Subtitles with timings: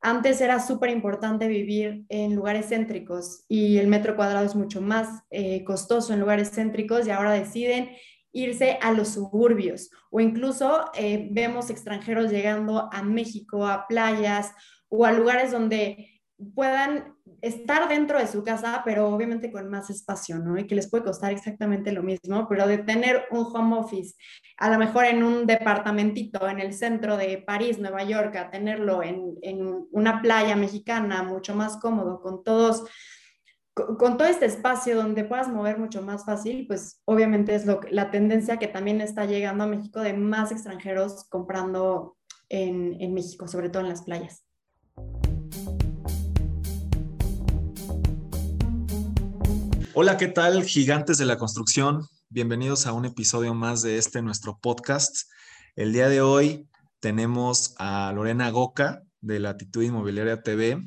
[0.00, 5.24] Antes era súper importante vivir en lugares céntricos y el metro cuadrado es mucho más
[5.30, 7.90] eh, costoso en lugares céntricos y ahora deciden
[8.30, 14.52] irse a los suburbios o incluso eh, vemos extranjeros llegando a México, a playas
[14.88, 16.17] o a lugares donde
[16.54, 20.58] puedan estar dentro de su casa, pero obviamente con más espacio, ¿no?
[20.58, 24.14] Y que les puede costar exactamente lo mismo, pero de tener un home office,
[24.56, 29.02] a lo mejor en un departamentito en el centro de París, Nueva York, a tenerlo
[29.02, 32.84] en, en una playa mexicana mucho más cómodo, con todos
[33.96, 38.10] con todo este espacio donde puedas mover mucho más fácil, pues obviamente es lo, la
[38.10, 42.16] tendencia que también está llegando a México de más extranjeros comprando
[42.48, 44.47] en, en México, sobre todo en las playas.
[49.94, 52.02] Hola, ¿qué tal, gigantes de la construcción?
[52.28, 55.28] Bienvenidos a un episodio más de este nuestro podcast.
[55.76, 56.68] El día de hoy
[57.00, 60.84] tenemos a Lorena Goca de Latitud Inmobiliaria TV.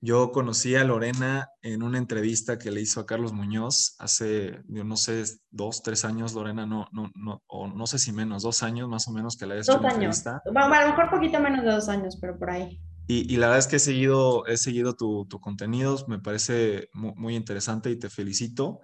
[0.00, 4.82] Yo conocí a Lorena en una entrevista que le hizo a Carlos Muñoz hace, yo
[4.82, 8.64] no sé, dos, tres años, Lorena, no, no, no, o no sé si menos, dos
[8.64, 9.94] años más o menos que la hayas hecho años.
[9.94, 10.42] entrevista.
[10.46, 12.80] Bueno, a lo mejor poquito menos de dos años, pero por ahí.
[13.14, 17.36] Y, la verdad es que he seguido, he seguido tu, tu contenido, me parece muy,
[17.36, 18.80] interesante y te felicito.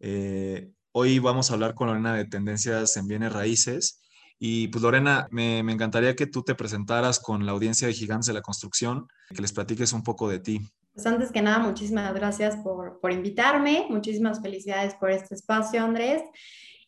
[0.00, 4.02] Eh, hoy vamos a hablar con Lorena de tendencias en bienes raíces.
[4.38, 8.26] Y pues Lorena, me, me, encantaría que tú te presentaras con la audiencia de Gigantes
[8.26, 10.60] de la Construcción, que les platiques un poco de ti.
[10.92, 16.22] Pues antes que nada, muchísimas gracias por, por invitarme, muchísimas felicidades por este espacio, Andrés.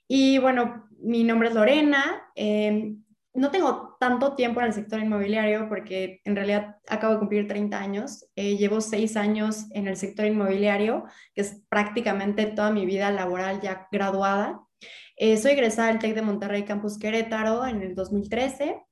[0.07, 2.23] Y bueno, mi nombre es Lorena.
[2.35, 2.97] Eh,
[3.35, 7.79] no tengo tanto tiempo en el sector inmobiliario porque en realidad acabo de cumplir 30
[7.79, 8.27] años.
[8.37, 13.61] Eh, llevo seis años en el sector inmobiliario, que es prácticamente toda mi vida laboral
[13.61, 14.61] ya graduada.
[15.17, 18.83] Eh, soy egresada del TEC de Monterrey Campus Querétaro en el 2013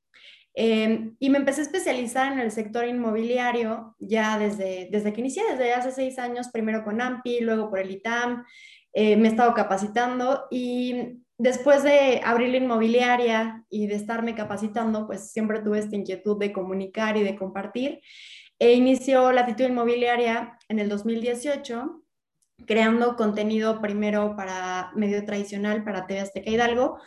[0.55, 5.43] em, y me empecé a especializar en el sector inmobiliario ya desde, desde que inicié,
[5.51, 8.45] desde hace seis años, primero con AMPI, luego por el ITAM.
[8.93, 15.07] Eh, me he estado capacitando y después de abrir la inmobiliaria y de estarme capacitando,
[15.07, 18.01] pues siempre tuve esta inquietud de comunicar y de compartir.
[18.59, 22.05] E inició Latitud Inmobiliaria en el 2018,
[22.67, 26.99] creando contenido primero para medio tradicional, para TV Azteca Hidalgo,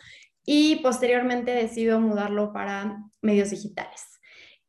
[0.44, 4.20] y posteriormente decido mudarlo para medios digitales.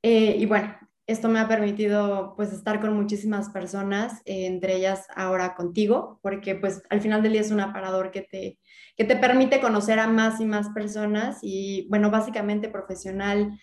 [0.03, 0.77] Eh, y bueno,
[1.07, 6.53] esto me ha permitido pues estar con muchísimas personas, eh, entre ellas ahora contigo, porque
[6.53, 8.59] pues al final del día es un aparador que te,
[8.95, 13.59] que te permite conocer a más y más personas y, bueno, básicamente profesionalmente,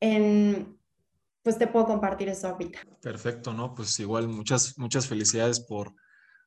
[0.00, 0.78] en,
[1.42, 2.80] pues te puedo compartir eso ahorita.
[3.00, 3.74] Perfecto, ¿no?
[3.74, 5.94] Pues igual muchas, muchas felicidades por,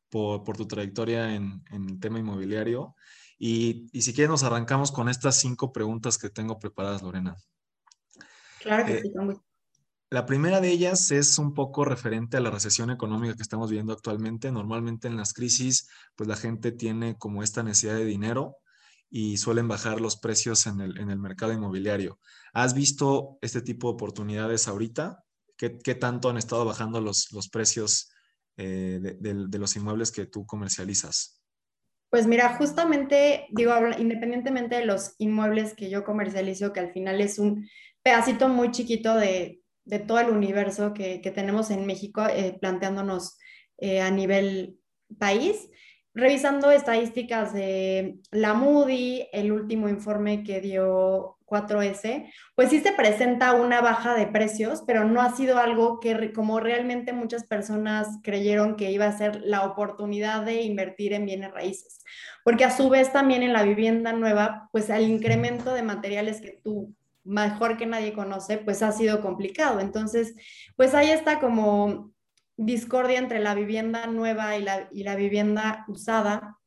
[0.09, 2.96] por, por tu trayectoria en, en, el tema inmobiliario.
[3.40, 7.35] Y, y, si quieres nos arrancamos con estas cinco preguntas que tengo preparadas, Lorena.
[8.59, 9.12] Claro que eh, sí,
[10.13, 13.94] la primera de ellas es un poco referente a la recesión económica que estamos viviendo
[13.94, 14.51] actualmente.
[14.51, 18.57] Normalmente en las crisis, pues la gente tiene como esta necesidad de dinero
[19.09, 22.19] y suelen bajar los precios en el, en el mercado inmobiliario.
[22.53, 25.24] ¿Has visto este tipo de oportunidades ahorita?
[25.57, 28.12] ¿Qué, tanto han estado bajando los, los precios
[28.57, 31.41] eh, de, de los inmuebles que tú comercializas?
[32.12, 37.40] Pues mira, justamente, digo, independientemente de los inmuebles que yo comercializo, que al final es
[37.40, 37.68] un
[38.03, 43.38] pedacito muy chiquito de, de todo el universo que, tenemos en México, eh, planteándonos
[43.77, 44.77] eh, a nivel
[45.19, 45.69] país.
[46.16, 53.53] Revisando estadísticas de la Moody, el último informe que dio 4S, pues sí se presenta
[53.53, 58.75] una baja de precios, pero no ha sido algo que como realmente muchas personas creyeron
[58.75, 62.03] que iba a ser la oportunidad de invertir en bienes raíces.
[62.44, 66.59] Porque a su vez también en la vivienda nueva, pues el incremento de materiales que
[66.63, 69.79] tú mejor que nadie conoce, pues ha sido complicado.
[69.79, 70.35] Entonces,
[70.75, 72.11] pues ahí está como
[72.57, 76.57] discordia entre la vivienda nueva y la, y la vivienda usada,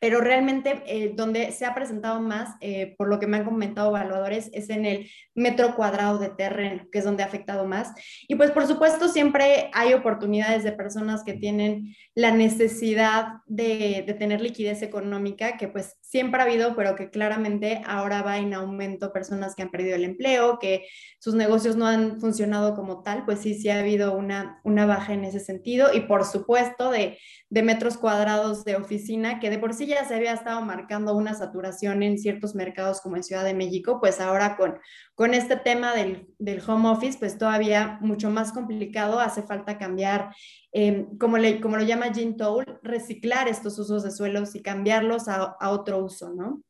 [0.00, 3.90] pero realmente eh, donde se ha presentado más, eh, por lo que me han comentado
[3.90, 7.92] evaluadores, es en el metro cuadrado de terreno, que es donde ha afectado más.
[8.26, 14.14] Y pues por supuesto siempre hay oportunidades de personas que tienen la necesidad de, de
[14.14, 19.12] tener liquidez económica, que pues siempre ha habido, pero que claramente ahora va en aumento
[19.12, 20.86] personas que han perdido el empleo, que
[21.18, 25.12] sus negocios no han funcionado como tal, pues sí, sí ha habido una, una baja
[25.12, 25.92] en ese sentido.
[25.92, 27.18] Y por supuesto de,
[27.50, 31.34] de metros cuadrados de oficina, que de por sí ya se había estado marcando una
[31.34, 34.78] saturación en ciertos mercados como en Ciudad de México, pues ahora con,
[35.14, 40.34] con este tema del, del home office, pues todavía mucho más complicado, hace falta cambiar,
[40.72, 45.28] eh, como, le, como lo llama Jean Toll, reciclar estos usos de suelos y cambiarlos
[45.28, 46.62] a, a otro uso, ¿no?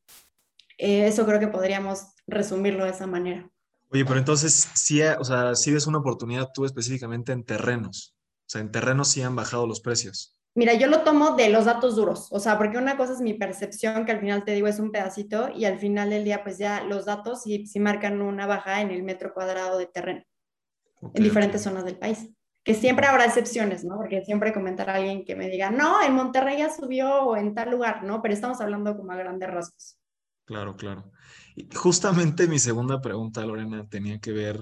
[0.77, 3.49] Eh, eso creo que podríamos resumirlo de esa manera.
[3.89, 8.15] Oye, pero entonces sí, o sea, sí ves una oportunidad tú específicamente en terrenos.
[8.45, 10.37] O sea, en terrenos sí han bajado los precios.
[10.53, 13.33] Mira, yo lo tomo de los datos duros, o sea, porque una cosa es mi
[13.33, 16.57] percepción, que al final te digo es un pedacito, y al final del día, pues
[16.57, 20.23] ya los datos sí, sí marcan una baja en el metro cuadrado de terreno
[21.13, 22.29] en diferentes zonas del país.
[22.63, 23.95] Que siempre habrá excepciones, ¿no?
[23.97, 27.71] Porque siempre comentará alguien que me diga, no, en Monterrey ya subió o en tal
[27.71, 28.21] lugar, ¿no?
[28.21, 29.97] Pero estamos hablando como a grandes rasgos.
[30.45, 31.11] Claro, claro.
[31.55, 34.61] Y justamente mi segunda pregunta, Lorena, tenía que ver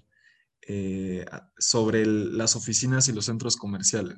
[0.72, 1.26] eh,
[1.58, 4.18] sobre las oficinas y los centros comerciales.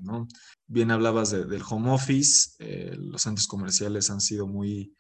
[0.68, 4.94] Bien hablabas del home office, eh, los centros comerciales han sido muy,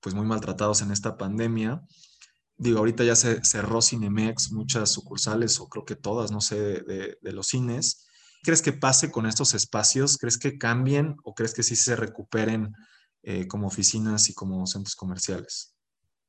[0.00, 1.80] pues muy maltratados en esta pandemia.
[2.58, 7.32] Digo, ahorita ya se cerró Cinemex, muchas sucursales, o creo que todas, no sé, de,
[7.32, 8.06] los cines.
[8.42, 10.18] ¿Crees que pase con estos espacios?
[10.18, 12.74] ¿Crees que cambien o crees que sí se recuperen
[13.22, 15.74] eh, como oficinas y como centros comerciales?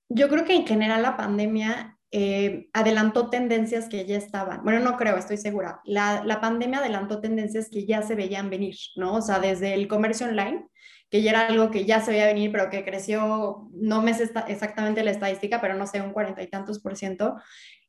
[0.07, 4.63] Yo creo que en general la pandemia eh, adelantó tendencias que ya estaban.
[4.63, 5.79] Bueno, no creo, estoy segura.
[5.85, 9.15] La, la, pandemia adelantó tendencias que ya se veían venir, ¿no?
[9.15, 10.67] O sea, desde el comercio online,
[11.09, 14.29] que ya era algo que ya se veía venir, pero que creció, no me sé
[14.47, 17.37] exactamente la estadística, pero no sé, un cuarenta y tantos por ciento.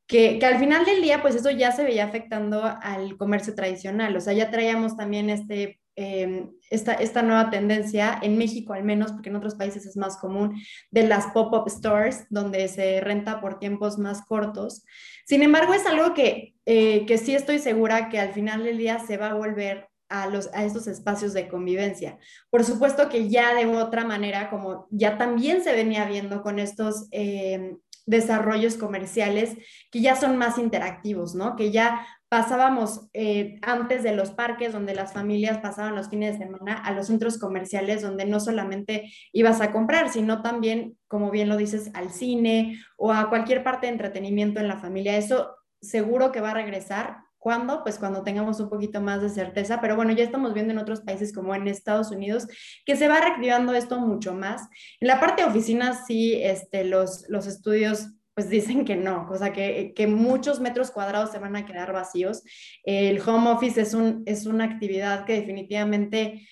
[0.07, 4.17] Que, que, al final del día, pues eso ya se veía afectando al comercio tradicional.
[4.17, 9.12] O sea, ya traíamos también este Em, esta, esta nueva tendencia, en México al menos,
[9.12, 10.59] porque en otros países es más común,
[10.91, 14.85] de las pop-up stores, donde se renta por tiempos más cortos.
[15.27, 19.00] Sin embargo, es algo que, eh, que sí estoy segura que al final del día
[19.00, 22.19] se va a volver a, los, a estos espacios de convivencia.
[22.49, 27.09] Por supuesto que ya de otra manera, como ya también se venía viendo con estos
[27.11, 29.56] em, desarrollos comerciales
[29.91, 31.55] que ya son más interactivos, ¿no?
[31.56, 36.46] Que ya pasábamos eh, antes de los parques donde las familias pasaban los fines de
[36.46, 41.50] semana a los centros comerciales donde no solamente ibas a comprar, sino también, como bien
[41.50, 45.19] lo dices, al cine o a cualquier parte de entretenimiento en la familia.
[45.19, 47.19] Eso seguro que va a regresar.
[47.37, 47.82] ¿Cuándo?
[47.82, 49.82] Pues cuando tengamos un poquito más de certeza.
[49.82, 52.46] Pero bueno, ya estamos viendo en otros países como en Estados Unidos
[52.87, 54.62] que se va reactivando esto mucho más.
[55.00, 59.37] En la parte de oficinas, sí, este, los, los estudios pues dicen que no, o
[59.37, 62.43] sea, que, que, muchos metros cuadrados se van a quedar vacíos.
[62.82, 66.46] El home office es, un, es una actividad que definitivamente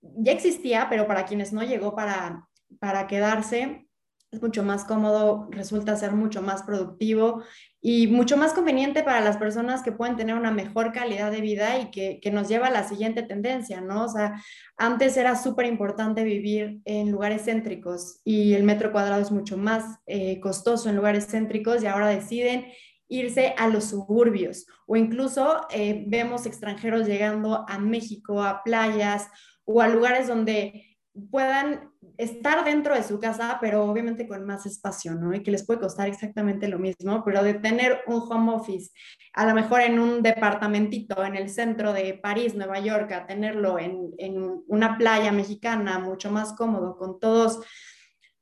[0.00, 2.48] ya existía, pero para quienes no llegó para,
[2.78, 3.86] para quedarse,
[4.30, 7.42] es mucho más cómodo, resulta ser mucho más productivo
[7.88, 11.78] y mucho más conveniente para las personas que pueden tener una mejor calidad de vida
[11.78, 14.06] y que, nos lleva a la siguiente tendencia, ¿no?
[14.06, 14.42] O sea,
[14.76, 20.00] antes era súper importante vivir en lugares céntricos y el metro cuadrado es mucho más
[20.06, 22.66] eh, costoso en lugares céntricos y ahora deciden
[23.06, 29.28] irse a los suburbios o incluso eh, vemos extranjeros llegando a México, a playas
[29.64, 30.98] o a lugares donde
[31.30, 35.34] puedan estar dentro de su casa, pero obviamente con más espacio, ¿no?
[35.34, 38.90] Y que les puede costar exactamente lo mismo, pero de tener un home office,
[39.34, 43.78] a lo mejor en un departamentito en el centro de París, Nueva York, a tenerlo
[43.78, 47.60] en, en una playa mexicana, mucho más cómodo, con todos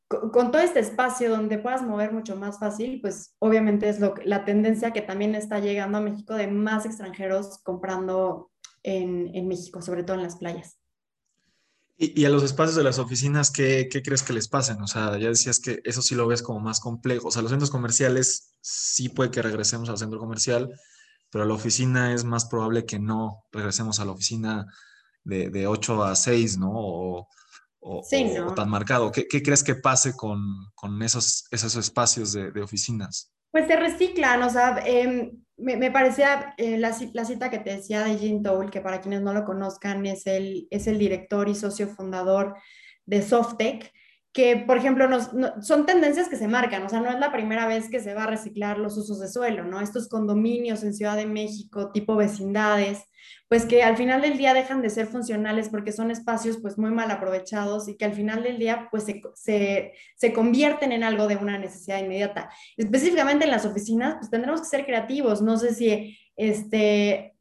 [0.09, 4.45] con, todo este espacio donde puedas mover mucho más fácil, pues obviamente es lo, la
[4.45, 8.51] tendencia que también está llegando a México de más extranjeros comprando
[8.83, 10.79] en, en México, sobre todo en las playas.
[11.97, 14.83] Y, a los espacios de las oficinas, ¿qué, ¿qué, crees que les pasen?
[14.83, 17.29] O sea, ya decías que eso sí lo ves como más complejo.
[17.29, 20.75] O sea, los centros comerciales sí puede que regresemos al centro comercial,
[21.31, 24.67] pero a la oficina es más probable que no regresemos a la oficina
[25.23, 26.73] de, de 8 a 6, ¿no?
[26.73, 27.29] O,
[27.79, 28.03] o,
[28.57, 29.13] tan marcado.
[29.13, 30.41] ¿Qué, ¿Qué, crees que pase con,
[30.75, 33.31] con esos, esos espacios de, de, oficinas?
[33.53, 37.77] Pues se reciclan, o sea, eh, me, me, parecía eh, la, la, cita que te
[37.77, 41.49] decía de Jim Towl, que para quienes no lo conozcan es el, es el director
[41.49, 42.57] y socio fundador
[43.07, 43.93] de Softec,
[44.35, 45.31] que, por ejemplo, nos,
[45.65, 48.25] son tendencias que se marcan, o sea, no es la primera vez que se va
[48.25, 49.81] a reciclar los usos de suelo, ¿no?
[49.81, 53.05] Estos condominios en Ciudad de México, tipo vecindades,
[53.49, 56.91] pues que al final del día dejan de ser funcionales porque son espacios pues muy
[56.91, 61.29] mal aprovechados y que al final del día pues se, se, se convierten en algo
[61.29, 62.51] de una necesidad inmediata.
[62.77, 67.37] Específicamente en las oficinas, pues tendremos que ser creativos, no sé si este,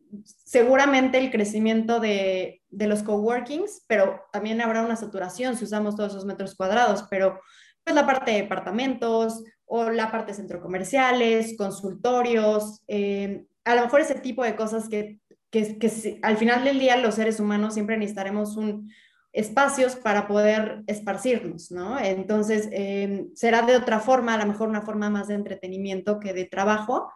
[0.46, 6.12] seguramente el crecimiento de, de, los coworkings, pero también habrá una saturación si usamos todos
[6.12, 7.40] esos metros cuadrados, pero
[7.84, 13.82] pues la parte de departamentos o la parte de centro comerciales, consultorios, eh, a lo
[13.82, 17.74] mejor ese tipo de cosas que, que, que al final del día los seres humanos
[17.74, 18.90] siempre necesitaremos un,
[19.34, 22.00] espacios para poder esparcirnos, ¿no?
[22.00, 26.34] Entonces, eh, será de otra forma, a lo mejor una forma más de entretenimiento que
[26.34, 27.12] de trabajo,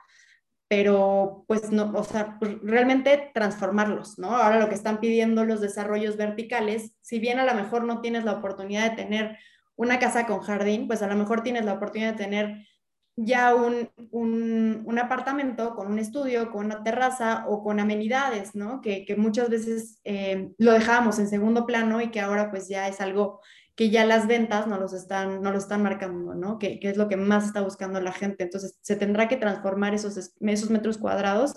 [0.67, 4.36] pero pues no, o sea, realmente transformarlos, ¿no?
[4.36, 8.25] Ahora lo que están pidiendo los desarrollos verticales, si bien a lo mejor no tienes
[8.25, 9.38] la oportunidad de tener
[9.75, 12.67] una casa con jardín, pues a lo mejor tienes la oportunidad de tener
[13.15, 18.81] ya un, un, apartamento con un estudio, con una terraza o con amenidades, ¿no?
[18.81, 22.88] Que, que muchas veces eh, lo dejábamos en segundo plano y que ahora pues ya
[22.88, 23.41] es algo
[23.77, 26.57] que ya las ventas no los están, no lo están marcando, ¿no?
[26.57, 28.43] Que, que, es lo que más está buscando la gente.
[28.43, 31.53] Entonces, se tendrá que transformar esos, esos metros cuadrados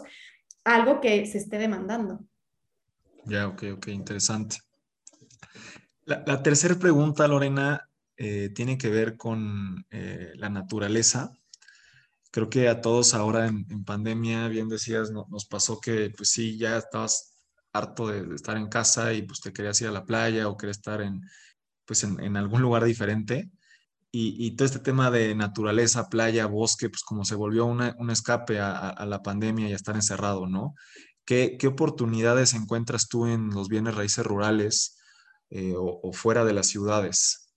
[0.65, 2.21] a algo que se esté demandando.
[3.25, 4.59] Ya, ok, ok, interesante.
[6.05, 11.33] La, la tercera pregunta, Lorena, eh, tiene que ver con eh, la naturaleza.
[12.31, 16.77] Creo que a todos ahora en, pandemia, bien decías, nos pasó que pues sí, ya
[16.77, 17.39] estabas
[17.73, 20.77] harto de, estar en casa y pues te querías ir a la playa o querías
[20.77, 21.23] estar en,
[21.91, 23.51] pues en, algún lugar diferente.
[24.13, 29.05] Y, todo este tema de naturaleza, playa, bosque, pues como se volvió un escape a,
[29.07, 30.77] la pandemia y a estar encerrado, ¿no?
[31.25, 35.01] ¿Qué, ¿Qué, oportunidades encuentras tú en los bienes raíces rurales
[35.51, 37.53] eh, o, fuera de las ciudades?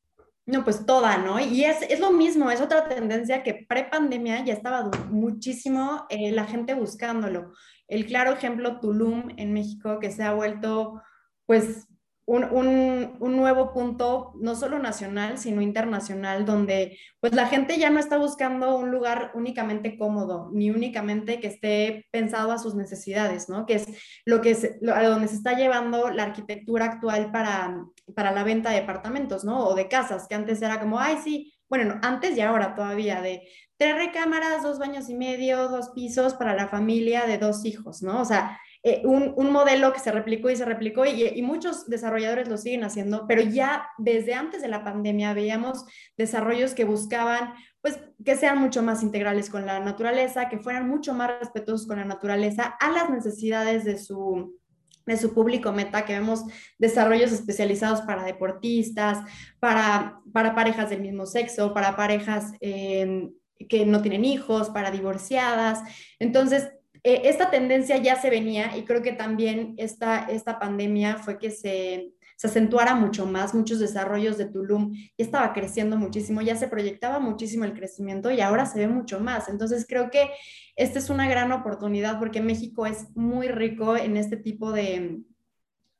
[0.47, 1.39] No, pues toda, ¿no?
[1.39, 6.45] Y es, es lo mismo, es otra tendencia que pre-pandemia ya estaba muchísimo eh, la
[6.45, 7.53] gente buscándolo.
[7.87, 11.03] El claro ejemplo, Tulum en México, que se ha vuelto,
[11.45, 11.85] pues,
[12.25, 18.17] un, nuevo punto, no solo nacional, sino internacional, donde pues la gente ya no está
[18.17, 23.65] buscando un lugar únicamente cómodo, ni únicamente que esté pensado a sus necesidades, ¿no?
[23.65, 23.87] Que es
[24.25, 27.83] lo que es, a donde se está llevando la arquitectura actual para,
[28.15, 29.67] para la venta de departamentos, ¿no?
[29.67, 33.41] O de casas, que antes era como, ay, sí, bueno, antes y ahora todavía, de
[33.77, 38.21] tres recámaras, dos baños y medio, dos pisos para la familia de dos hijos, ¿no?
[38.21, 42.49] O sea, eh, un, un, modelo que se replicó y se replicó y, muchos desarrolladores
[42.49, 45.85] lo siguen haciendo, pero ya desde antes de la pandemia veíamos
[46.17, 51.13] desarrollos que buscaban pues que sean mucho más integrales con la naturaleza, que fueran mucho
[51.13, 54.59] más respetuosos con la naturaleza, a las necesidades de su,
[55.05, 56.43] de su público meta, que vemos
[56.77, 59.19] desarrollos especializados para deportistas,
[59.59, 63.29] para, para parejas del mismo sexo, para parejas eh,
[63.69, 65.79] que no tienen hijos, para divorciadas.
[66.19, 66.69] Entonces,
[67.03, 71.51] eh, esta tendencia ya se venía y creo que también esta, esta pandemia fue que
[71.51, 76.67] se, se acentuara mucho más, muchos desarrollos de Tulum ya estaba creciendo muchísimo, ya se
[76.67, 79.49] proyectaba muchísimo el crecimiento y ahora se ve mucho más.
[79.49, 80.29] Entonces creo que
[80.75, 85.21] esta es una gran oportunidad porque México es muy rico en este tipo de,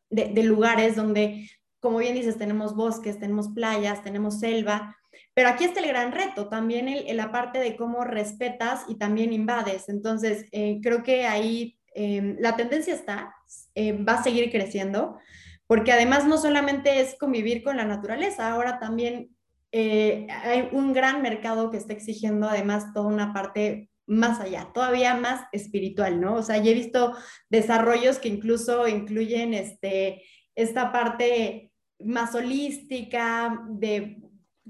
[0.09, 4.97] de, de lugares donde, como bien dices, tenemos bosques, tenemos playas, tenemos selva,
[5.33, 9.33] pero aquí está el gran reto, también el, la parte de cómo respetas y también
[9.33, 9.89] invades.
[9.89, 13.33] Entonces, eh, creo que ahí em, la tendencia está,
[13.75, 15.17] eh, va a seguir creciendo,
[15.65, 19.35] porque además no solamente es convivir con la naturaleza, ahora también
[19.71, 25.15] eh, hay un gran mercado que está exigiendo además toda una parte más allá, todavía
[25.15, 26.35] más espiritual, ¿no?
[26.35, 27.15] O sea, ya he visto
[27.49, 30.23] desarrollos que incluso incluyen este,
[30.55, 34.17] esta parte más holística, de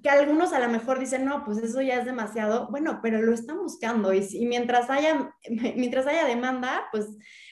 [0.04, 3.34] que algunos a lo mejor dicen, no, pues eso ya es demasiado, bueno, pero lo
[3.34, 5.34] están buscando y, mientras, haya,
[5.76, 7.08] mientras haya demanda, pues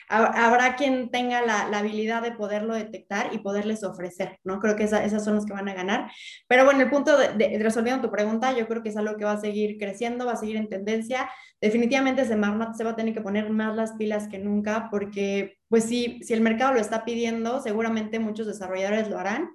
[0.10, 4.60] habrá quien tenga la, habilidad de poderlo detectar y poderles ofrecer, ¿no?
[4.60, 6.12] Creo que esas son los que van a ganar.
[6.48, 9.34] Pero bueno, el punto de, resolviendo tu pregunta, yo creo que es algo que va
[9.34, 11.30] a seguir creciendo, va a seguir en tendencia.
[11.62, 15.86] Definitivamente Semarnat se va a tener que poner más las pilas que nunca porque, pues
[15.86, 19.50] sí, si el mercado lo está pidiendo, seguramente muchos desarrolladores lo harán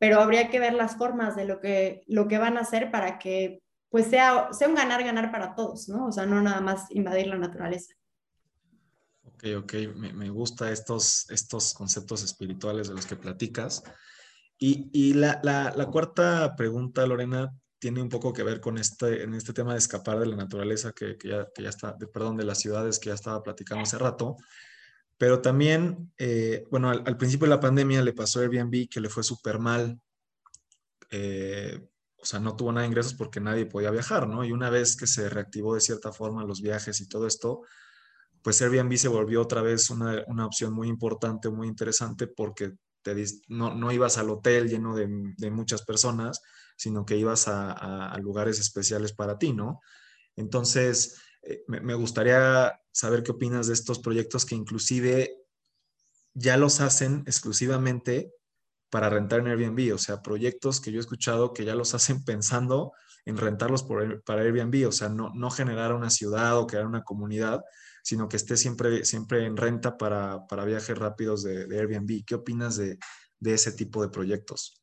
[0.00, 3.18] pero habría que ver las formas de lo que, lo que van a hacer para
[3.18, 6.06] que pues sea, sea un ganar-ganar para todos, ¿no?
[6.06, 7.94] O sea, no nada más invadir la naturaleza.
[9.24, 13.82] Ok, ok, me, me gustan estos, estos conceptos espirituales de los que platicas.
[14.58, 19.24] Y, y la, la, la, cuarta pregunta, Lorena, tiene un poco que ver con este,
[19.24, 22.06] en este tema de escapar de la naturaleza que, que, ya, que ya, está, de,
[22.06, 24.36] perdón, de las ciudades que ya estaba platicando hace rato.
[25.20, 29.10] Pero también, eh, bueno, al, principio de la pandemia le pasó a Airbnb que le
[29.10, 30.00] fue súper mal.
[31.10, 31.78] Eh,
[32.16, 34.46] o sea, no tuvo nada de ingresos porque nadie podía viajar, ¿no?
[34.46, 37.60] Y una vez que se reactivó de cierta forma los viajes y todo esto,
[38.40, 42.72] pues Airbnb se volvió otra vez una, una opción muy importante, muy interesante, porque
[43.02, 43.14] te,
[43.48, 46.40] no, no ibas al hotel lleno de, de muchas personas,
[46.76, 47.72] sino que ibas a,
[48.06, 49.82] a, lugares especiales para ti, ¿no?
[50.34, 55.36] Entonces, eh, me, gustaría saber qué opinas de estos proyectos que inclusive
[56.34, 58.32] ya los hacen exclusivamente
[58.90, 62.24] para rentar en Airbnb, o sea, proyectos que yo he escuchado que ya los hacen
[62.24, 62.92] pensando
[63.24, 63.84] en rentarlos
[64.24, 67.62] para Airbnb, o sea, no, no generar una ciudad o crear una comunidad,
[68.02, 72.24] sino que esté siempre, siempre en renta para, para viajes rápidos de, Airbnb.
[72.24, 72.98] ¿Qué opinas de,
[73.38, 74.79] de ese tipo de proyectos?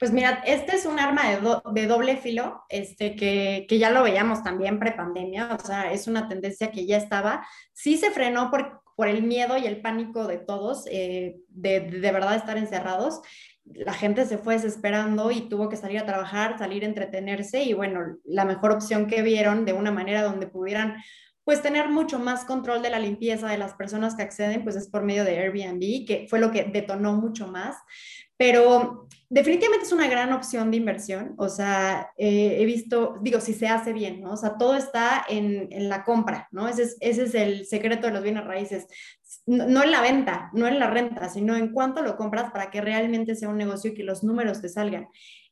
[0.00, 4.78] Pues mira, este es un arma de, doble filo, este, que, ya lo veíamos también
[4.78, 7.46] prepandemia, o sea, es una tendencia que ya estaba.
[7.74, 12.36] Sí se frenó por, el miedo y el pánico de todos, eh, de, de verdad
[12.36, 13.20] estar encerrados,
[13.64, 17.72] la gente se fue desesperando y tuvo que salir a trabajar, salir a entretenerse y
[17.72, 20.96] bueno, la mejor opción que vieron de una manera donde pudieran
[21.44, 24.88] pues tener mucho más control de la limpieza de las personas que acceden, pues es
[24.88, 27.76] por medio de Airbnb, que fue lo que detonó mucho más.
[28.40, 31.34] Pero definitivamente es una gran opción de inversión.
[31.36, 34.32] O sea, eh, he visto, digo, si se hace bien, ¿no?
[34.32, 36.66] O sea, todo está en, en la compra, ¿no?
[36.66, 38.86] Ese es, ese es, el secreto de los bienes raíces.
[39.44, 42.80] No, en la venta, no en la renta, sino en cuánto lo compras para que
[42.80, 45.08] realmente sea un negocio y que los números te salgan.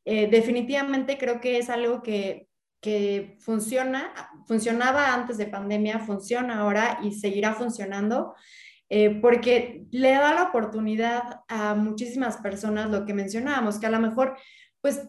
[0.07, 2.49] Eh, definitivamente creo que es algo que
[2.81, 4.13] que funciona,
[4.47, 8.35] funcionaba antes de pandemia, funciona ahora y seguirá funcionando,
[8.91, 14.01] eh, porque le da la oportunidad a muchísimas personas, lo que mencionábamos, que a lo
[14.01, 14.37] mejor,
[14.81, 15.09] pues,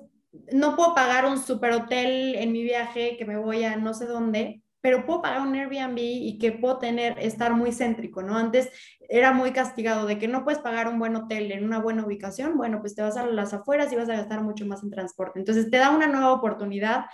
[0.51, 4.05] no puedo pagar un super hotel en mi viaje, que me voy a no sé
[4.05, 8.37] dónde, pero puedo pagar un Airbnb y que puedo tener, estar muy céntrico, ¿no?
[8.37, 8.69] Antes
[9.09, 12.57] era muy castigado de que no puedes pagar un buen hotel en una buena ubicación,
[12.57, 15.39] bueno, pues te vas a las afueras y vas a gastar mucho más en transporte.
[15.39, 17.05] Entonces te da una nueva oportunidad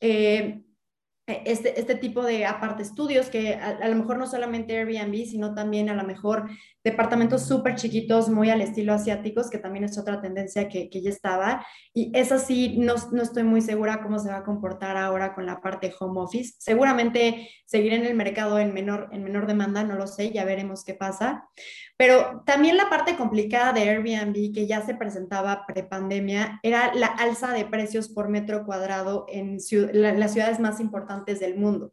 [0.00, 0.62] eh,
[1.44, 5.90] este, este tipo de aparte estudios que a, lo mejor no solamente Airbnb, sino también
[5.90, 6.48] a lo mejor
[6.82, 11.10] departamentos súper chiquitos, muy al estilo asiáticos, que también es otra tendencia que, que ya
[11.10, 11.66] estaba.
[11.92, 15.44] Y esa sí, no, no, estoy muy segura cómo se va a comportar ahora con
[15.44, 16.54] la parte home office.
[16.58, 20.84] Seguramente seguiré en el mercado en menor, en menor demanda, no lo sé, ya veremos
[20.84, 21.48] qué pasa.
[21.98, 27.52] Pero también la parte complicada de Airbnb que ya se presentaba prepandemia era la alza
[27.52, 29.58] de precios por metro cuadrado en
[29.92, 31.92] las ciudades más importantes del mundo.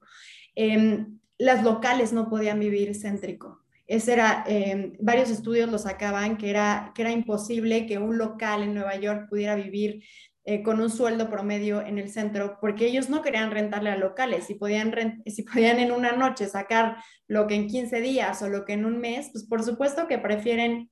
[0.56, 1.08] Eh,
[1.40, 3.64] las locales no podían vivir céntrico.
[3.88, 8.62] Ese era, eh, varios estudios lo sacaban, que era, que era imposible que un local
[8.62, 10.04] en Nueva York pudiera vivir
[10.46, 14.46] eh, con un sueldo promedio en el centro, porque ellos no querían rentarle a locales.
[14.46, 16.98] Si podían, si podían en una noche sacar
[17.28, 20.20] lo que en 15 días o lo que en un mes, pues por supuesto que
[20.20, 20.90] prefieren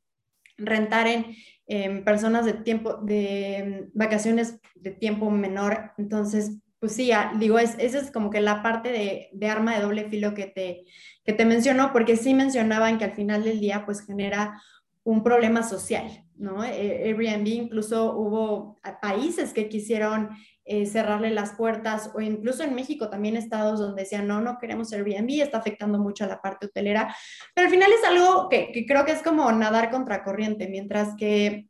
[0.58, 5.92] rentar en personas de tiempo, de vacaciones de tiempo menor.
[5.98, 9.82] Entonces, pues sí, digo, es, esa es como que la parte de, de, arma de
[9.82, 10.84] doble filo que te,
[11.24, 14.62] que te mencionó, porque sí mencionaban que al final del día pues genera
[15.04, 16.64] un problema social, ¿no?
[16.64, 20.30] Eh, Airbnb incluso hubo países que quisieron
[20.66, 24.94] eh, cerrarle las puertas o incluso en México también estados donde decían, no, no queremos
[24.94, 27.14] Airbnb, está afectando mucho a la parte hotelera,
[27.54, 31.16] pero al final es algo que, que creo que es como nadar contra corriente, mientras
[31.18, 31.68] que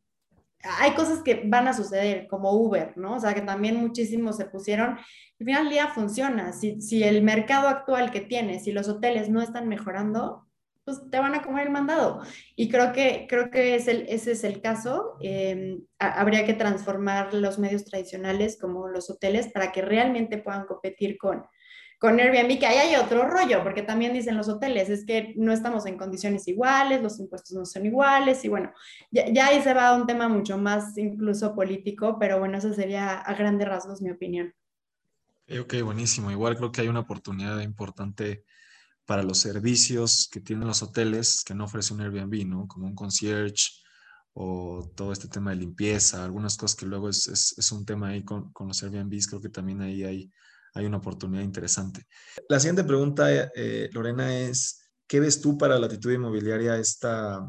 [0.80, 3.15] hay cosas que van a suceder, como Uber, ¿no?
[3.15, 4.91] O sea, que también muchísimos se pusieron.
[4.91, 6.54] Al final del día funciona.
[6.54, 10.43] Si, si el mercado actual que tienes, si los hoteles no están mejorando,
[10.86, 12.22] pues te van a comer el mandado.
[12.56, 15.17] Y creo que, creo que es el, ese es el caso.
[15.22, 21.17] Eh, habría que transformar los medios tradicionales como los hoteles para que realmente puedan competir
[21.17, 21.43] con,
[22.00, 25.54] con Airbnb, que ahí hay otro rollo, porque también dicen los hoteles, es que no
[25.54, 28.74] estamos en condiciones iguales, los impuestos no son iguales, y bueno,
[29.10, 32.74] ya, ya ahí se va a un tema mucho más incluso político, pero bueno, eso
[32.74, 34.54] sería a grandes rasgos mi opinión.
[35.50, 36.30] Ok, buenísimo.
[36.30, 38.43] Igual creo que hay una oportunidad importante
[39.06, 42.68] para los servicios que tienen los hoteles que no ofrece un Airbnb, ¿no?
[42.68, 43.72] Como un concierge
[44.34, 48.52] o todo este tema de limpieza, algunas cosas que luego es, un tema ahí con,
[48.52, 50.32] con los Airbnbs, creo que también ahí hay
[50.74, 52.08] hay una oportunidad interesante.
[52.50, 57.46] La siguiente pregunta, eh, Lorena, es, ¿qué ves tú para la actitud inmobiliaria esta,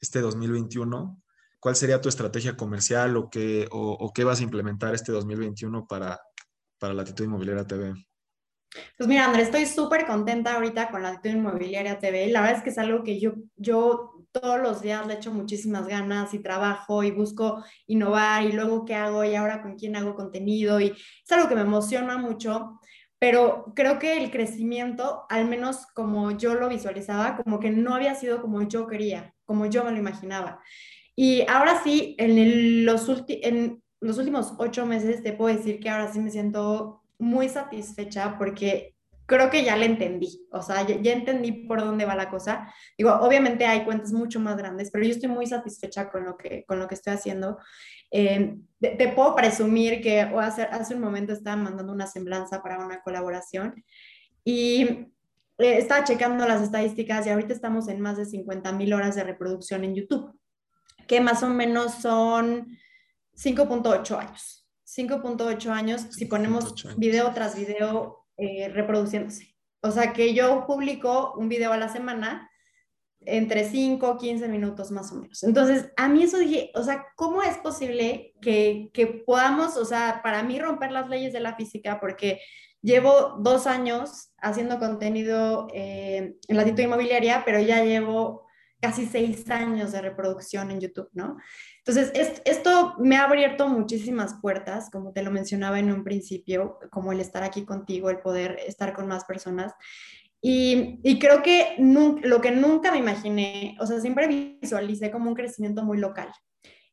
[0.00, 1.22] este 2021?
[1.60, 6.20] ¿Cuál sería tu estrategia comercial o qué, o qué vas a implementar este 2021 para,
[6.78, 7.94] para la actitud inmobiliaria TV?
[8.96, 12.28] Pues mira, Andrés, estoy súper contenta ahorita con la actitud inmobiliaria TV.
[12.28, 15.86] La verdad es que es algo que yo, yo todos los días le echo muchísimas
[15.86, 20.16] ganas y trabajo y busco innovar y luego qué hago y ahora con quién hago
[20.16, 22.80] contenido y es algo que me emociona mucho,
[23.20, 28.16] pero creo que el crecimiento, al menos como yo lo visualizaba, como que no había
[28.16, 30.60] sido como yo quería, como yo me lo imaginaba.
[31.14, 35.90] Y ahora sí, en, el, los, en los últimos ocho meses te puedo decir que
[35.90, 38.94] ahora sí me siento muy satisfecha porque
[39.26, 42.72] creo que ya le entendí, o sea, ya, ya, entendí por dónde va la cosa.
[42.98, 46.64] Digo, obviamente hay cuentas mucho más grandes, pero yo estoy muy satisfecha con lo que,
[46.66, 47.58] con lo que estoy haciendo.
[48.10, 52.84] Eh, te, te, puedo presumir que hace, hace un momento estaba mandando una semblanza para
[52.84, 53.82] una colaboración
[54.44, 54.82] y
[55.58, 59.24] eh, estaba checando las estadísticas y ahorita estamos en más de 50 mil horas de
[59.24, 60.38] reproducción en YouTube,
[61.06, 62.76] que más o menos son
[63.36, 64.63] 5.8 años.
[64.96, 69.54] 5.8 años, si ponemos video tras video eh, reproduciéndose.
[69.82, 72.50] O sea que yo publico un video a la semana
[73.26, 75.42] entre 5 15 minutos más o menos.
[75.42, 80.20] Entonces, a mí eso dije, o sea, ¿cómo es posible que, que podamos, o sea,
[80.22, 82.00] para mí romper las leyes de la física?
[82.00, 82.40] Porque
[82.82, 88.46] llevo dos años haciendo contenido eh, en la título inmobiliaria, pero ya llevo
[88.80, 91.38] casi seis años de reproducción en YouTube, ¿no?
[91.86, 97.12] Entonces, esto me ha abierto muchísimas puertas, como te lo mencionaba en un principio, como
[97.12, 99.74] el estar aquí contigo, el poder estar con más personas.
[100.40, 104.26] Y, y creo que lo que nunca me imaginé, o sea, siempre
[104.62, 106.30] visualicé como un crecimiento muy local.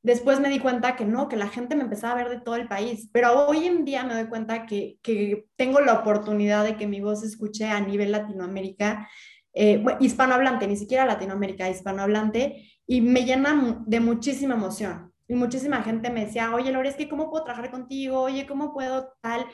[0.03, 2.55] Después me di cuenta que no, que la gente me empezaba a ver de todo
[2.55, 6.75] el país, pero hoy en día me doy cuenta que, que tengo la oportunidad de
[6.75, 9.07] que mi voz se escuche a nivel Latinoamérica,
[9.53, 15.11] eh, hispanohablante, ni siquiera Latinoamérica, hispanohablante, y me llena de muchísima emoción.
[15.27, 19.45] Y muchísima gente me decía, oye, Lore, cómo puedo trabajar contigo, oye, cómo puedo tal.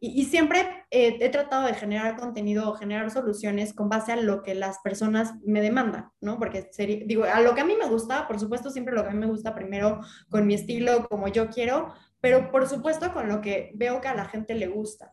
[0.00, 4.54] Y, siempre eh, he tratado de generar contenido, generar soluciones con base a lo que
[4.54, 6.38] las personas me demandan, ¿no?
[6.38, 6.68] Porque
[7.06, 9.18] digo, a lo que a mí me gusta, por supuesto, siempre lo que a mí
[9.18, 13.72] me gusta primero con mi estilo, como yo quiero, pero por supuesto con lo que
[13.76, 15.10] veo que a la gente le gusta.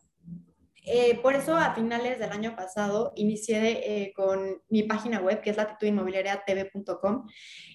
[0.85, 5.51] Eh, por eso a finales del año pasado inicié eh, con mi página web, que
[5.51, 7.27] es latitudinmobiliariatv.com,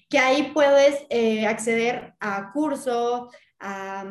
[0.09, 1.05] que ahí puedes
[1.45, 4.05] acceder a cursos, a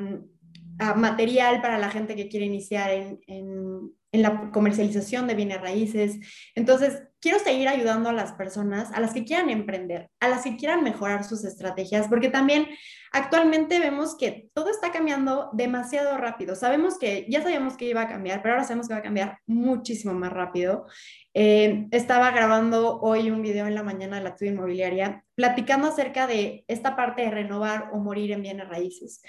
[0.94, 6.18] material para la gente que quiere iniciar en, en, la comercialización de bienes raíces.
[6.54, 10.56] Entonces, quiero seguir ayudando a las personas, a las que quieran emprender, a las que
[10.56, 12.68] quieran mejorar sus estrategias, porque también
[13.10, 16.54] actualmente vemos que todo está cambiando demasiado rápido.
[16.54, 19.40] Sabemos que ya sabíamos que iba a cambiar, pero ahora sabemos que va a cambiar
[19.44, 20.86] muchísimo más rápido.
[21.34, 26.28] Eh, estaba grabando hoy un video en la mañana de la tuya inmobiliaria, platicando acerca
[26.28, 29.20] de esta parte de renovar o morir en bienes raíces.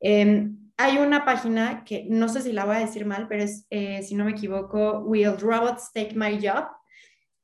[0.00, 3.66] Em, hay una página que no sé si la voy a decir mal, pero es,
[3.68, 6.64] eh, si no me equivoco, Will Robots Take My Job?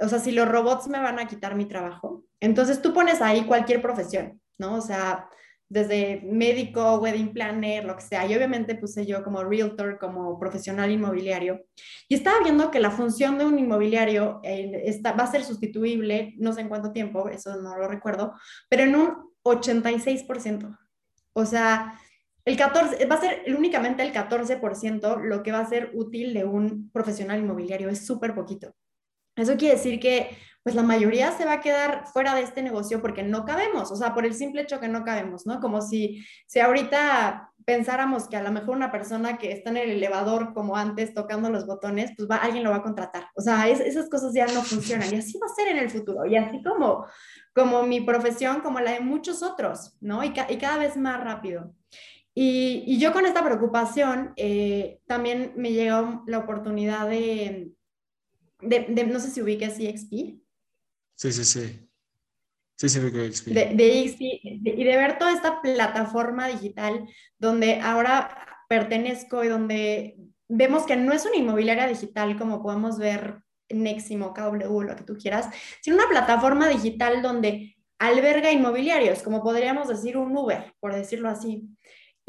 [0.00, 2.24] O sea, si los robots me van a quitar mi trabajo.
[2.40, 4.76] Entonces tú pones ahí cualquier profesión, ¿no?
[4.76, 5.28] O sea,
[5.68, 8.26] desde médico, wedding planner, lo que sea.
[8.26, 11.64] Y obviamente puse yo como realtor, como profesional inmobiliario.
[12.08, 16.52] Y estaba viendo que la función de un inmobiliario eh, va a ser sustituible, no
[16.52, 18.34] sé en cuánto tiempo, eso no lo recuerdo,
[18.68, 20.78] pero en un 86%.
[21.34, 21.98] O sea,
[22.44, 26.44] el 14, va a ser únicamente el 14% lo que va a ser útil de
[26.44, 28.74] un profesional inmobiliario, es súper poquito.
[29.38, 33.01] Eso quiere decir que pues la mayoría se va a quedar fuera de este negocio
[33.01, 35.61] porque no cabemos, o sea, por el simple hecho que no cabemos, ¿no?
[35.61, 39.90] Como si, si ahorita pensáramos que a lo mejor una persona que está en el
[39.90, 43.29] elevador como antes tocando los botones, pues va, alguien lo va a contratar.
[43.35, 46.27] O sea, esas cosas ya no funcionan y así va a ser en el futuro.
[46.27, 47.07] Y así como,
[47.55, 50.24] como mi profesión, como la de muchos otros, ¿no?
[50.24, 51.72] Y, y cada vez más rápido.
[52.35, 57.72] Y, yo con esta preocupación eh, también me llegó la oportunidad de,
[58.60, 60.40] de, no sé si ubiques EXP.
[61.14, 61.88] Sí, sí, sí.
[62.76, 63.46] Sí, sí, EXP.
[63.48, 70.16] De, de EXP y de ver toda esta plataforma digital donde ahora pertenezco y donde
[70.48, 75.16] vemos que no es una inmobiliaria digital como podemos ver Neximo, KW, lo que tú
[75.16, 75.48] quieras,
[75.82, 81.68] sino una plataforma digital donde alberga inmobiliarios, como podríamos decir un Uber, por decirlo así.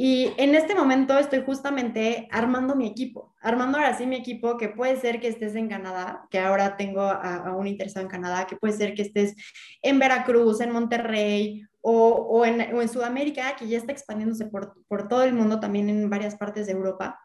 [0.02, 4.70] Y en este momento estoy justamente armando mi equipo, armando ahora sí mi equipo, que
[4.70, 8.56] puede ser que estés en Canadá, que ahora tengo a, un interesado en Canadá, que
[8.56, 9.36] puede ser que estés
[9.82, 14.74] en Veracruz, en Monterrey o, o, en, o en, Sudamérica, que ya está expandiéndose por,
[14.88, 17.20] por, todo el mundo, también en varias partes de Europa.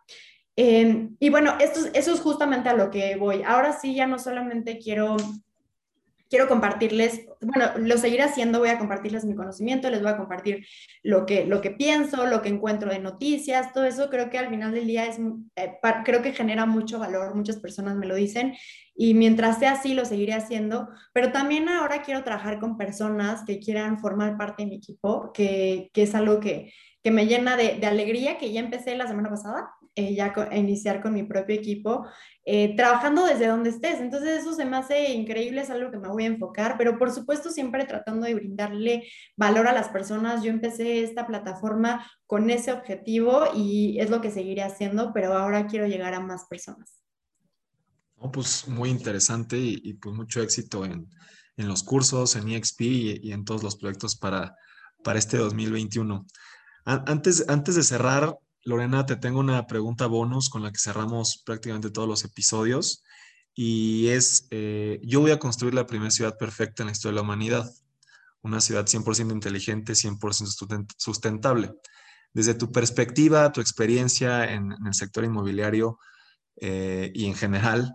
[0.56, 3.44] Eh, y bueno, esto, eso es justamente a lo que voy.
[3.46, 5.16] Ahora sí, ya no solamente quiero
[6.34, 10.66] quiero compartirles, bueno, lo seguiré haciendo, voy a compartirles mi conocimiento, les voy a compartir
[11.04, 14.48] lo que, lo que pienso, lo que encuentro de noticias, todo eso creo que al
[14.48, 15.20] final del día es,
[15.54, 18.52] eh, creo que genera mucho valor, muchas personas me lo dicen
[18.96, 23.60] y mientras sea así lo seguiré haciendo, pero también ahora quiero trabajar con personas que
[23.60, 26.72] quieran formar parte de mi equipo, que, que es algo que,
[27.04, 30.56] que me llena de, de, alegría, que ya empecé la semana pasada, eh, ya a
[30.56, 32.04] iniciar con mi propio equipo,
[32.44, 34.00] eh, trabajando desde donde estés.
[34.00, 37.12] Entonces eso se me hace increíble, es algo que me voy a enfocar, pero por
[37.12, 39.04] supuesto siempre tratando de brindarle
[39.36, 40.42] valor a las personas.
[40.42, 45.68] Yo empecé esta plataforma con ese objetivo y es lo que seguiré haciendo, pero ahora
[45.68, 47.00] quiero llegar a más personas.
[48.32, 51.08] pues muy interesante y, pues mucho éxito en,
[51.56, 54.56] en, los cursos, en EXP y, y, en todos los proyectos para,
[55.04, 56.26] para este 2021.
[56.84, 61.90] Antes, antes de cerrar, Lorena, te tengo una pregunta bonus con la que cerramos prácticamente
[61.90, 63.04] todos los episodios
[63.54, 67.16] y es, eh, yo voy a construir la primera ciudad perfecta en la historia de
[67.16, 67.70] la humanidad,
[68.42, 71.72] una ciudad 100% inteligente, 100% sustentable.
[72.32, 75.98] Desde tu perspectiva, tu experiencia en, el sector inmobiliario
[76.56, 77.94] eh, y en general,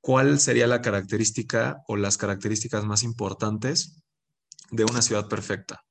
[0.00, 4.02] ¿cuál sería la característica o las características más importantes
[4.70, 5.82] de una ciudad perfecta?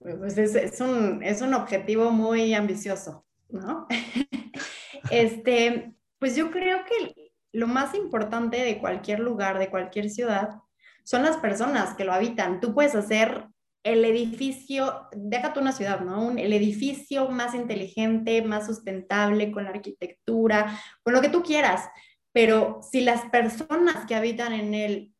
[0.00, 3.24] Pues es, un, es un objetivo muy ambicioso.
[3.48, 3.86] ¿No?
[5.10, 10.60] este, Pues yo creo que lo más importante de cualquier lugar, de cualquier ciudad,
[11.04, 12.60] son las personas que lo habitan.
[12.60, 13.48] Tú puedes hacer
[13.84, 16.30] el edificio, déjate una ciudad, ¿no?
[16.30, 21.88] el edificio más inteligente, más sustentable, con la arquitectura, con lo que tú quieras,
[22.32, 25.14] pero si las personas que habitan en él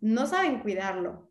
[0.00, 1.27] no saben cuidarlo,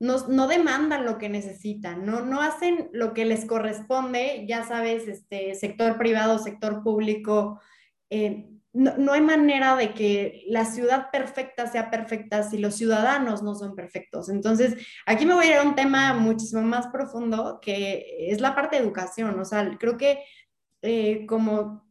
[0.00, 5.06] no, no demandan lo que necesitan, no, no hacen lo que les corresponde, ya sabes,
[5.06, 7.60] este, sector privado, sector público,
[8.08, 13.56] eh, no, hay manera de que la ciudad perfecta sea perfecta si los ciudadanos no
[13.56, 14.28] son perfectos.
[14.28, 18.54] Entonces, aquí me voy a ir a un tema muchísimo más profundo, que es la
[18.54, 19.38] parte de educación.
[19.40, 20.22] O sea, creo que
[20.82, 21.84] eh, como,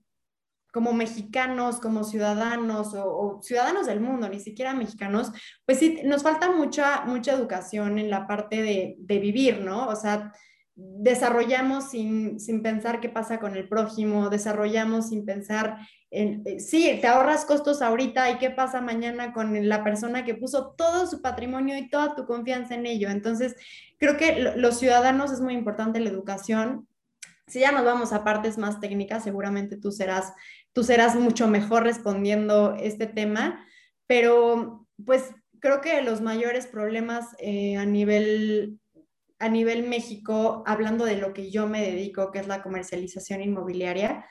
[0.71, 5.32] como mexicanos, como ciudadanos o, ciudadanos del mundo, ni siquiera mexicanos,
[5.65, 9.88] pues sí, nos falta mucha, mucha educación en la parte de, vivir, ¿no?
[9.88, 10.34] O sea,
[10.75, 15.77] desarrollamos sin, sin, pensar qué pasa con el prójimo, desarrollamos sin pensar
[16.12, 20.34] en, eh, sí, te ahorras costos ahorita y qué pasa mañana con la persona que
[20.36, 23.10] puso todo su patrimonio y toda tu confianza en ello.
[23.10, 23.55] Entonces,
[23.97, 26.88] creo que los ciudadanos es muy importante la educación.
[27.49, 30.33] Si ya nos vamos a partes más técnicas, seguramente tú serás,
[30.71, 33.65] tú serás mucho mejor respondiendo este tema,
[34.07, 38.79] pero pues creo que los mayores problemas eh, a nivel
[39.41, 44.25] a nivel México, hablando de lo que yo me dedico, que es la comercialización inmobiliaria,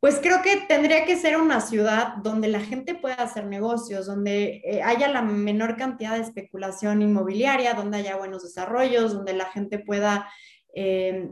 [0.00, 4.62] pues creo que tendría que ser una ciudad donde la gente pueda hacer negocios, donde
[4.64, 9.80] eh, haya la menor cantidad de especulación inmobiliaria, donde haya buenos desarrollos, donde la gente
[9.80, 10.28] pueda
[10.72, 11.28] eh,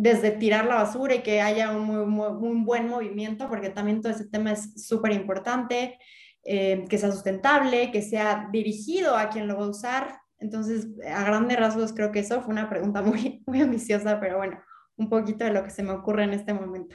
[0.00, 4.52] desde tirar la basura y que haya un, buen movimiento, porque también todo ese tema
[4.52, 5.98] es súper importante,
[6.44, 11.24] eh, que sea sustentable, que sea dirigido a quien lo va a usar, entonces, a
[11.24, 14.60] grandes rasgos, creo que eso fue una pregunta muy, muy ambiciosa, pero bueno,
[14.96, 16.94] un poquito de lo que se me ocurre en este momento.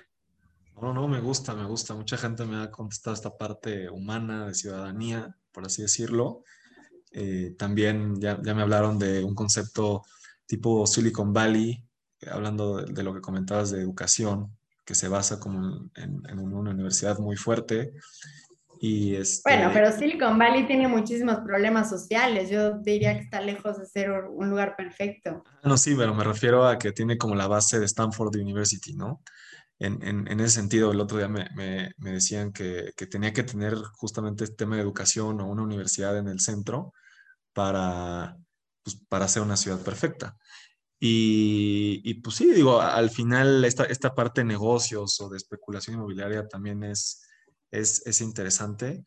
[0.81, 1.93] No, no, me gusta, me gusta.
[1.93, 6.43] Mucha gente me ha contestado esta parte humana de ciudadanía, por así decirlo.
[7.11, 10.03] Eh, también ya, ya, me hablaron de un concepto
[10.45, 11.85] tipo Silicon Valley,
[12.31, 14.55] hablando de, lo que comentabas de educación,
[14.85, 17.93] que se basa como en, en una universidad muy fuerte
[18.83, 22.49] este bueno, pero Silicon Valley tiene muchísimos problemas sociales.
[22.49, 25.43] Yo diría que está lejos de ser un lugar perfecto.
[25.45, 28.93] Ah, no, sí, pero me refiero a que tiene como la base de Stanford University,
[28.93, 29.21] ¿no?
[29.79, 33.31] En, en, en ese sentido, el otro día me, me, me decían que, que, tenía
[33.31, 36.91] que tener justamente este tema de educación o una universidad en el centro
[37.53, 38.35] para,
[38.83, 40.35] pues, para ser una ciudad perfecta.
[41.05, 45.97] Y, y, pues sí, digo, al final esta, esta parte de negocios o de especulación
[45.97, 47.27] inmobiliaria también es,
[47.71, 49.03] es, interesante.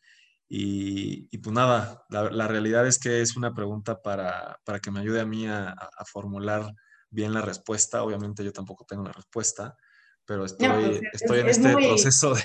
[0.47, 5.25] Y, pues nada, la, realidad es que es una pregunta para, que me ayude a
[5.25, 6.71] mí a, formular
[7.09, 8.03] bien la respuesta.
[8.03, 9.75] Obviamente yo tampoco tengo la respuesta,
[10.23, 12.35] pero estoy, pues, estoy en este proceso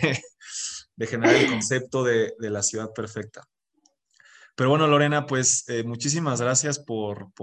[0.96, 3.46] de, generar el concepto de, la ciudad perfecta.
[4.54, 7.34] Pero bueno, Lorena, pues eh, muchísimas gracias por,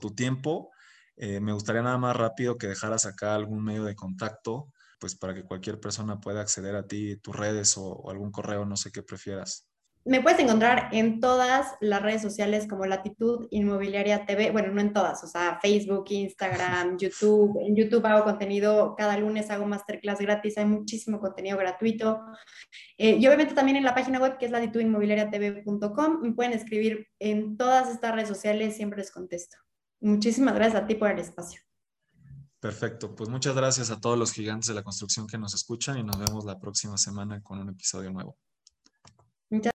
[0.00, 0.72] tu tiempo.
[1.16, 4.68] Eh, me gustaría nada más rápido que dejaras acá algún medio de contacto
[5.02, 8.76] pues para que cualquier persona pueda acceder a ti, tus redes o, algún correo, no
[8.76, 9.66] sé qué prefieras.
[10.04, 14.92] Me puedes encontrar en todas las redes sociales como Latitud Inmobiliaria TV, bueno, no en
[14.92, 17.58] todas, o sea, Facebook, Instagram, YouTube.
[17.66, 22.20] En YouTube hago contenido, cada lunes hago masterclass gratis, hay muchísimo contenido gratuito.
[22.96, 27.56] Eh, y obviamente también en la página web que es latitudinmobiliariatv.com, me pueden escribir en
[27.56, 29.56] todas estas redes sociales, siempre les contesto.
[30.02, 31.60] Muchísimas gracias a ti por el espacio.
[32.58, 36.02] Perfecto, pues muchas gracias a todos los gigantes de la construcción que nos escuchan y
[36.02, 38.36] nos vemos la próxima semana con un episodio nuevo.